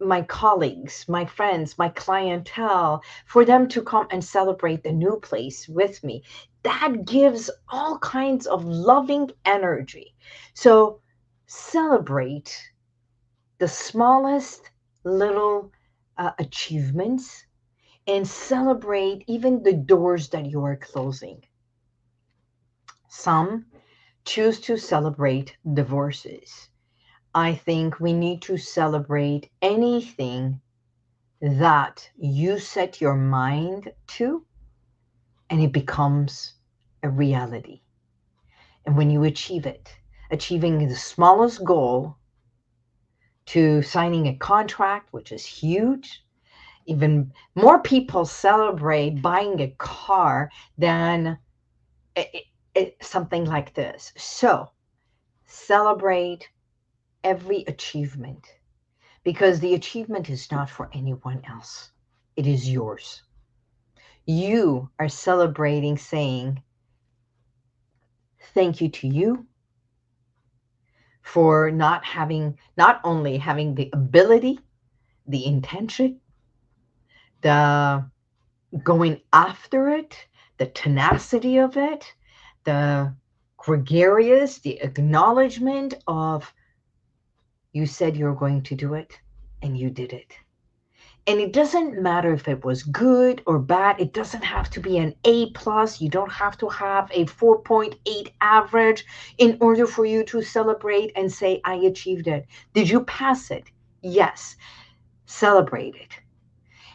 my 0.00 0.22
colleagues, 0.22 1.06
my 1.08 1.24
friends, 1.24 1.78
my 1.78 1.88
clientele, 1.90 3.02
for 3.26 3.44
them 3.44 3.68
to 3.68 3.82
come 3.82 4.06
and 4.10 4.24
celebrate 4.24 4.82
the 4.82 4.92
new 4.92 5.18
place 5.20 5.68
with 5.68 6.02
me. 6.02 6.22
That 6.64 7.04
gives 7.04 7.50
all 7.68 7.98
kinds 7.98 8.46
of 8.46 8.64
loving 8.64 9.30
energy. 9.44 10.14
So 10.54 11.00
celebrate 11.46 12.72
the 13.58 13.68
smallest 13.68 14.70
little 15.04 15.72
uh, 16.18 16.32
achievements 16.38 17.46
and 18.06 18.26
celebrate 18.26 19.24
even 19.28 19.62
the 19.62 19.72
doors 19.72 20.28
that 20.30 20.46
you 20.46 20.64
are 20.64 20.76
closing. 20.76 21.42
Some 23.14 23.66
choose 24.24 24.58
to 24.62 24.78
celebrate 24.78 25.58
divorces. 25.74 26.70
I 27.34 27.54
think 27.54 28.00
we 28.00 28.14
need 28.14 28.40
to 28.42 28.56
celebrate 28.56 29.50
anything 29.60 30.62
that 31.42 32.08
you 32.16 32.58
set 32.58 33.02
your 33.02 33.14
mind 33.14 33.92
to 34.16 34.46
and 35.50 35.60
it 35.60 35.72
becomes 35.72 36.54
a 37.02 37.10
reality. 37.10 37.82
And 38.86 38.96
when 38.96 39.10
you 39.10 39.24
achieve 39.24 39.66
it, 39.66 39.94
achieving 40.30 40.88
the 40.88 40.96
smallest 40.96 41.62
goal 41.64 42.16
to 43.44 43.82
signing 43.82 44.26
a 44.26 44.38
contract, 44.38 45.12
which 45.12 45.32
is 45.32 45.44
huge, 45.44 46.24
even 46.86 47.34
more 47.54 47.78
people 47.78 48.24
celebrate 48.24 49.20
buying 49.20 49.60
a 49.60 49.68
car 49.76 50.50
than 50.78 51.38
eh, 52.16 52.24
eh, 52.32 52.40
it, 52.74 52.96
something 53.00 53.44
like 53.44 53.74
this. 53.74 54.12
So 54.16 54.70
celebrate 55.46 56.48
every 57.24 57.64
achievement 57.66 58.46
because 59.24 59.60
the 59.60 59.74
achievement 59.74 60.30
is 60.30 60.50
not 60.50 60.68
for 60.68 60.90
anyone 60.92 61.42
else, 61.48 61.90
it 62.36 62.46
is 62.46 62.68
yours. 62.68 63.22
You 64.26 64.90
are 64.98 65.08
celebrating, 65.08 65.96
saying, 65.96 66.62
Thank 68.54 68.80
you 68.80 68.88
to 68.90 69.08
you 69.08 69.46
for 71.22 71.70
not 71.70 72.04
having, 72.04 72.58
not 72.76 73.00
only 73.04 73.38
having 73.38 73.74
the 73.74 73.90
ability, 73.92 74.58
the 75.26 75.46
intention, 75.46 76.20
the 77.40 78.04
going 78.82 79.20
after 79.32 79.88
it, 79.90 80.16
the 80.58 80.66
tenacity 80.66 81.58
of 81.58 81.76
it, 81.76 82.12
the 82.64 83.14
gregarious, 83.56 84.58
the 84.58 84.80
acknowledgement 84.80 85.94
of 86.06 86.52
you 87.72 87.86
said 87.86 88.16
you 88.16 88.26
were 88.26 88.34
going 88.34 88.62
to 88.62 88.74
do 88.74 88.94
it 88.94 89.18
and 89.62 89.78
you 89.78 89.90
did 89.90 90.12
it. 90.12 90.32
And 91.26 91.38
it 91.38 91.52
doesn't 91.52 92.02
matter 92.02 92.34
if 92.34 92.48
it 92.48 92.64
was 92.64 92.82
good 92.82 93.42
or 93.46 93.60
bad. 93.60 94.00
It 94.00 94.12
doesn't 94.12 94.42
have 94.42 94.68
to 94.70 94.80
be 94.80 94.98
an 94.98 95.14
A 95.24 95.50
plus. 95.50 96.00
You 96.00 96.08
don't 96.08 96.32
have 96.32 96.58
to 96.58 96.68
have 96.68 97.10
a 97.12 97.26
4.8 97.26 98.32
average 98.40 99.04
in 99.38 99.56
order 99.60 99.86
for 99.86 100.04
you 100.04 100.24
to 100.24 100.42
celebrate 100.42 101.12
and 101.14 101.30
say, 101.30 101.60
I 101.64 101.76
achieved 101.76 102.26
it. 102.26 102.46
Did 102.74 102.90
you 102.90 103.04
pass 103.04 103.52
it? 103.52 103.64
Yes. 104.02 104.56
Celebrate 105.26 105.94
it. 105.94 106.21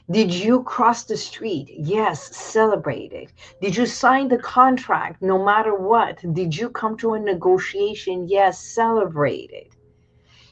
Did 0.09 0.33
you 0.33 0.63
cross 0.63 1.03
the 1.03 1.17
street? 1.17 1.69
Yes, 1.69 2.33
celebrate 2.35 3.11
it. 3.11 3.33
Did 3.59 3.75
you 3.75 3.85
sign 3.85 4.29
the 4.29 4.37
contract 4.37 5.21
no 5.21 5.43
matter 5.43 5.75
what? 5.75 6.23
Did 6.33 6.55
you 6.55 6.69
come 6.69 6.95
to 6.97 7.13
a 7.13 7.19
negotiation? 7.19 8.25
Yes, 8.29 8.63
celebrate 8.63 9.51
it. 9.51 9.75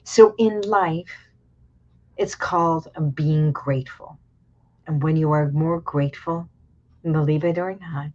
So 0.04 0.36
in 0.38 0.60
life, 0.62 1.15
it's 2.18 2.36
called 2.36 2.89
being 3.13 3.54
grateful. 3.54 4.20
And 4.88 5.02
when 5.02 5.15
you 5.15 5.32
are 5.32 5.50
more 5.52 5.80
grateful, 5.80 6.50
believe 7.04 7.46
it 7.46 7.58
or 7.58 7.78
not, 7.80 8.12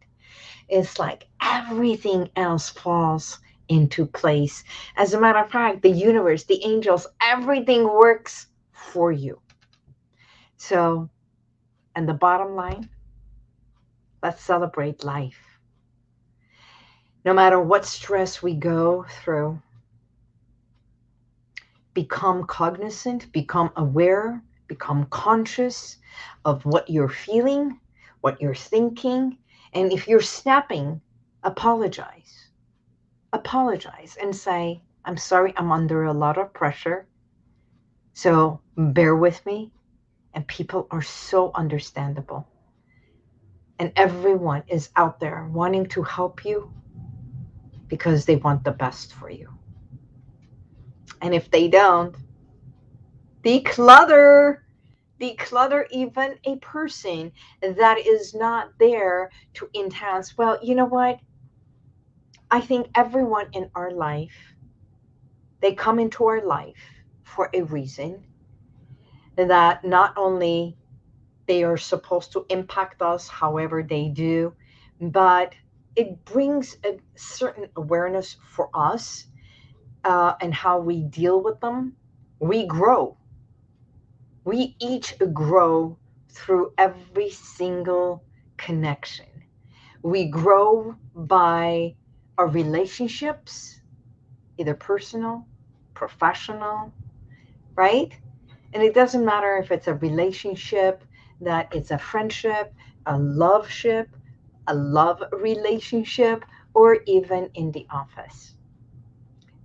it's 0.68 0.98
like 0.98 1.26
everything 1.42 2.28
else 2.36 2.68
falls 2.68 3.38
into 3.68 4.04
place. 4.04 4.62
As 4.96 5.14
a 5.14 5.20
matter 5.20 5.38
of 5.38 5.50
fact, 5.50 5.80
the 5.80 5.90
universe, 5.90 6.44
the 6.44 6.62
angels, 6.64 7.06
everything 7.22 7.84
works 7.84 8.48
for 8.72 9.10
you. 9.10 9.40
So 10.58 11.08
and 11.94 12.08
the 12.08 12.14
bottom 12.14 12.54
line 12.54 12.88
let's 14.22 14.42
celebrate 14.42 15.04
life. 15.04 15.40
No 17.24 17.32
matter 17.34 17.60
what 17.60 17.84
stress 17.84 18.42
we 18.42 18.54
go 18.54 19.04
through, 19.22 19.60
become 21.94 22.44
cognizant, 22.44 23.30
become 23.32 23.70
aware, 23.76 24.42
become 24.68 25.06
conscious 25.06 25.98
of 26.44 26.64
what 26.64 26.88
you're 26.88 27.08
feeling, 27.08 27.78
what 28.20 28.40
you're 28.40 28.54
thinking. 28.54 29.36
And 29.74 29.92
if 29.92 30.08
you're 30.08 30.20
snapping, 30.20 31.00
apologize. 31.42 32.48
Apologize 33.32 34.16
and 34.20 34.34
say, 34.34 34.80
I'm 35.04 35.16
sorry, 35.16 35.52
I'm 35.56 35.72
under 35.72 36.04
a 36.04 36.12
lot 36.12 36.38
of 36.38 36.52
pressure. 36.52 37.06
So 38.12 38.60
bear 38.76 39.14
with 39.16 39.44
me 39.46 39.72
and 40.34 40.46
people 40.46 40.86
are 40.90 41.02
so 41.02 41.50
understandable. 41.54 42.46
And 43.78 43.92
everyone 43.96 44.62
is 44.68 44.90
out 44.96 45.20
there 45.20 45.48
wanting 45.50 45.86
to 45.86 46.02
help 46.02 46.44
you 46.44 46.72
because 47.88 48.24
they 48.24 48.36
want 48.36 48.62
the 48.62 48.70
best 48.70 49.14
for 49.14 49.30
you. 49.30 49.48
And 51.20 51.34
if 51.34 51.50
they 51.50 51.68
don't, 51.68 52.14
declutter. 53.42 54.58
Declutter 55.20 55.84
even 55.90 56.38
a 56.44 56.56
person 56.56 57.30
that 57.60 57.98
is 57.98 58.34
not 58.34 58.70
there 58.78 59.30
to 59.54 59.68
enhance. 59.74 60.38
Well, 60.38 60.58
you 60.62 60.74
know 60.74 60.86
what? 60.86 61.18
I 62.50 62.60
think 62.62 62.88
everyone 62.94 63.48
in 63.52 63.70
our 63.74 63.90
life, 63.90 64.54
they 65.60 65.74
come 65.74 65.98
into 65.98 66.24
our 66.24 66.44
life 66.44 66.82
for 67.22 67.50
a 67.52 67.62
reason 67.62 68.24
that 69.48 69.84
not 69.84 70.14
only 70.16 70.76
they 71.46 71.64
are 71.64 71.76
supposed 71.76 72.32
to 72.32 72.46
impact 72.48 73.02
us 73.02 73.28
however 73.28 73.82
they 73.82 74.08
do, 74.08 74.54
but 75.00 75.54
it 75.96 76.24
brings 76.24 76.76
a 76.84 76.98
certain 77.16 77.68
awareness 77.76 78.36
for 78.54 78.70
us 78.74 79.26
uh, 80.04 80.34
and 80.40 80.54
how 80.54 80.78
we 80.80 81.02
deal 81.02 81.42
with 81.42 81.60
them. 81.60 81.96
We 82.38 82.66
grow. 82.66 83.16
We 84.44 84.76
each 84.80 85.14
grow 85.32 85.98
through 86.30 86.72
every 86.78 87.30
single 87.30 88.24
connection. 88.56 89.26
We 90.02 90.26
grow 90.26 90.94
by 91.14 91.96
our 92.38 92.46
relationships, 92.48 93.80
either 94.56 94.74
personal, 94.74 95.46
professional, 95.94 96.92
right? 97.74 98.12
And 98.72 98.82
it 98.82 98.94
doesn't 98.94 99.24
matter 99.24 99.56
if 99.56 99.70
it's 99.70 99.88
a 99.88 99.94
relationship, 99.94 101.04
that 101.40 101.68
it's 101.74 101.90
a 101.90 101.98
friendship, 101.98 102.72
a 103.06 103.18
love 103.18 103.68
ship, 103.68 104.08
a 104.66 104.74
love 104.74 105.22
relationship, 105.32 106.44
or 106.74 106.98
even 107.06 107.50
in 107.54 107.72
the 107.72 107.86
office. 107.90 108.54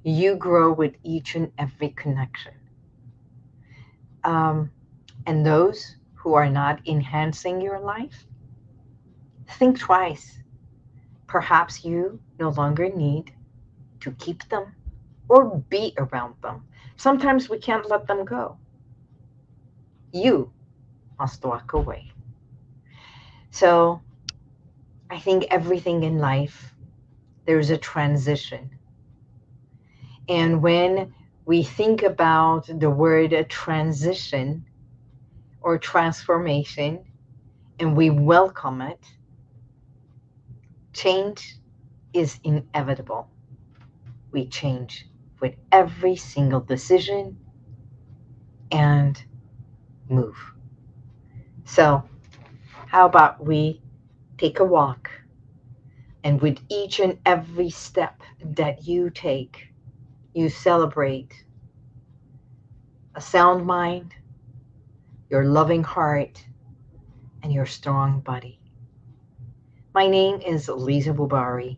You 0.04 0.36
grow 0.36 0.72
with 0.72 0.96
each 1.04 1.36
and 1.36 1.52
every 1.58 1.90
connection. 1.90 2.54
Um, 4.24 4.72
and 5.28 5.46
those 5.46 5.98
who 6.14 6.34
are 6.34 6.50
not 6.50 6.82
enhancing 6.88 7.62
your 7.62 7.80
life, 7.80 8.26
think 9.60 9.80
twice. 9.80 10.40
Perhaps 11.28 11.86
you 11.86 12.20
no 12.40 12.50
longer 12.50 12.90
need 12.90 13.32
to 14.00 14.12
keep 14.12 14.48
them 14.50 14.74
or 15.28 15.64
be 15.70 15.94
around 15.98 16.36
them. 16.42 16.64
Sometimes 16.98 17.50
we 17.50 17.58
can't 17.58 17.90
let 17.90 18.08
them 18.08 18.26
go. 18.26 18.58
You 20.16 20.50
must 21.20 21.44
walk 21.44 21.74
away. 21.74 22.10
So 23.52 24.02
I 25.10 25.20
think 25.20 25.48
everything 25.52 26.04
in 26.04 26.20
life, 26.20 26.74
there's 27.46 27.70
a 27.70 27.78
transition. 27.78 28.70
And 30.30 30.62
when 30.62 31.14
we 31.46 31.64
think 31.64 32.02
about 32.02 32.68
the 32.80 32.90
word 32.90 33.36
transition 33.50 34.66
or 35.60 35.78
transformation 35.78 37.04
and 37.78 37.98
we 37.98 38.10
welcome 38.10 38.82
it, 38.82 39.04
change 40.94 41.58
is 42.14 42.40
inevitable. 42.46 43.28
We 44.32 44.48
change 44.48 45.10
with 45.42 45.56
every 45.74 46.16
single 46.16 46.62
decision 46.62 47.38
and 48.72 49.22
move. 50.10 50.38
So, 51.66 52.04
how 52.88 53.06
about 53.06 53.44
we 53.44 53.82
take 54.38 54.60
a 54.60 54.66
walk 54.66 55.10
and 56.24 56.42
with 56.42 56.60
each 56.70 57.00
and 57.00 57.20
every 57.26 57.70
step 57.70 58.22
that 58.44 58.88
you 58.88 59.10
take, 59.10 59.68
you 60.34 60.50
celebrate 60.50 61.46
a 63.16 63.22
sound 63.22 63.66
mind, 63.66 64.14
your 65.30 65.46
loving 65.46 65.84
heart, 65.84 66.46
and 67.44 67.54
your 67.54 67.66
strong 67.66 68.20
body. 68.22 68.60
My 69.94 70.08
name 70.08 70.42
is 70.42 70.68
Lisa 70.68 71.14
Bubari, 71.14 71.78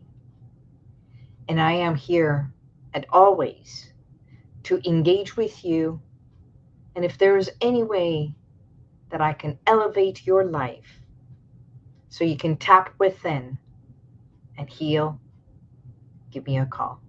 and 1.48 1.60
I 1.60 1.72
am 1.72 1.94
here 1.94 2.50
at 2.94 3.04
always 3.10 3.92
to 4.64 4.80
engage 4.88 5.36
with 5.36 5.64
you. 5.64 6.00
And 6.98 7.04
if 7.04 7.16
there 7.16 7.36
is 7.36 7.48
any 7.60 7.84
way 7.84 8.34
that 9.10 9.20
I 9.20 9.32
can 9.32 9.56
elevate 9.68 10.26
your 10.26 10.42
life 10.44 11.00
so 12.08 12.24
you 12.24 12.36
can 12.36 12.56
tap 12.56 12.92
within 12.98 13.56
and 14.56 14.68
heal, 14.68 15.20
give 16.32 16.44
me 16.44 16.58
a 16.58 16.66
call. 16.66 17.00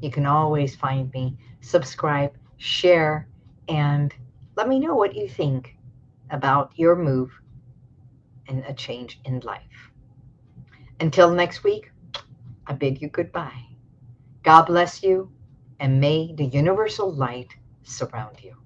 You 0.00 0.10
can 0.10 0.24
always 0.24 0.74
find 0.74 1.12
me, 1.12 1.36
subscribe, 1.60 2.32
share, 2.56 3.28
and 3.68 4.14
let 4.56 4.66
me 4.66 4.78
know 4.78 4.94
what 4.94 5.14
you 5.14 5.28
think 5.28 5.76
about 6.30 6.72
your 6.76 6.96
move 6.96 7.38
and 8.48 8.64
a 8.64 8.72
change 8.72 9.20
in 9.26 9.40
life. 9.40 9.90
Until 11.00 11.34
next 11.34 11.64
week, 11.64 11.92
I 12.66 12.72
bid 12.72 13.02
you 13.02 13.08
goodbye. 13.08 13.66
God 14.42 14.62
bless 14.62 15.02
you, 15.02 15.30
and 15.80 16.00
may 16.00 16.32
the 16.34 16.46
universal 16.46 17.12
light 17.12 17.54
surround 17.82 18.42
you. 18.42 18.56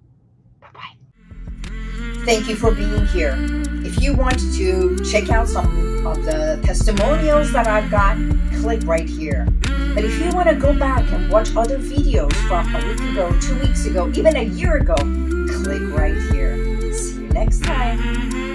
Thank 2.26 2.48
you 2.48 2.56
for 2.56 2.72
being 2.72 3.06
here. 3.06 3.36
If 3.84 4.02
you 4.02 4.12
want 4.12 4.40
to 4.56 4.98
check 5.04 5.30
out 5.30 5.46
some 5.46 6.04
of 6.04 6.24
the 6.24 6.60
testimonials 6.64 7.52
that 7.52 7.68
I've 7.68 7.88
got, 7.88 8.16
click 8.60 8.82
right 8.82 9.08
here. 9.08 9.46
But 9.94 10.02
if 10.02 10.20
you 10.20 10.32
want 10.32 10.48
to 10.48 10.56
go 10.56 10.76
back 10.76 11.08
and 11.12 11.30
watch 11.30 11.54
other 11.54 11.78
videos 11.78 12.34
from 12.48 12.74
a 12.74 12.84
week 12.84 13.00
ago, 13.12 13.30
two 13.40 13.56
weeks 13.60 13.86
ago, 13.86 14.10
even 14.16 14.34
a 14.34 14.42
year 14.42 14.78
ago, 14.78 14.96
click 14.96 15.82
right 15.96 16.16
here. 16.32 16.92
See 16.92 17.20
you 17.20 17.28
next 17.28 17.62
time. 17.62 18.45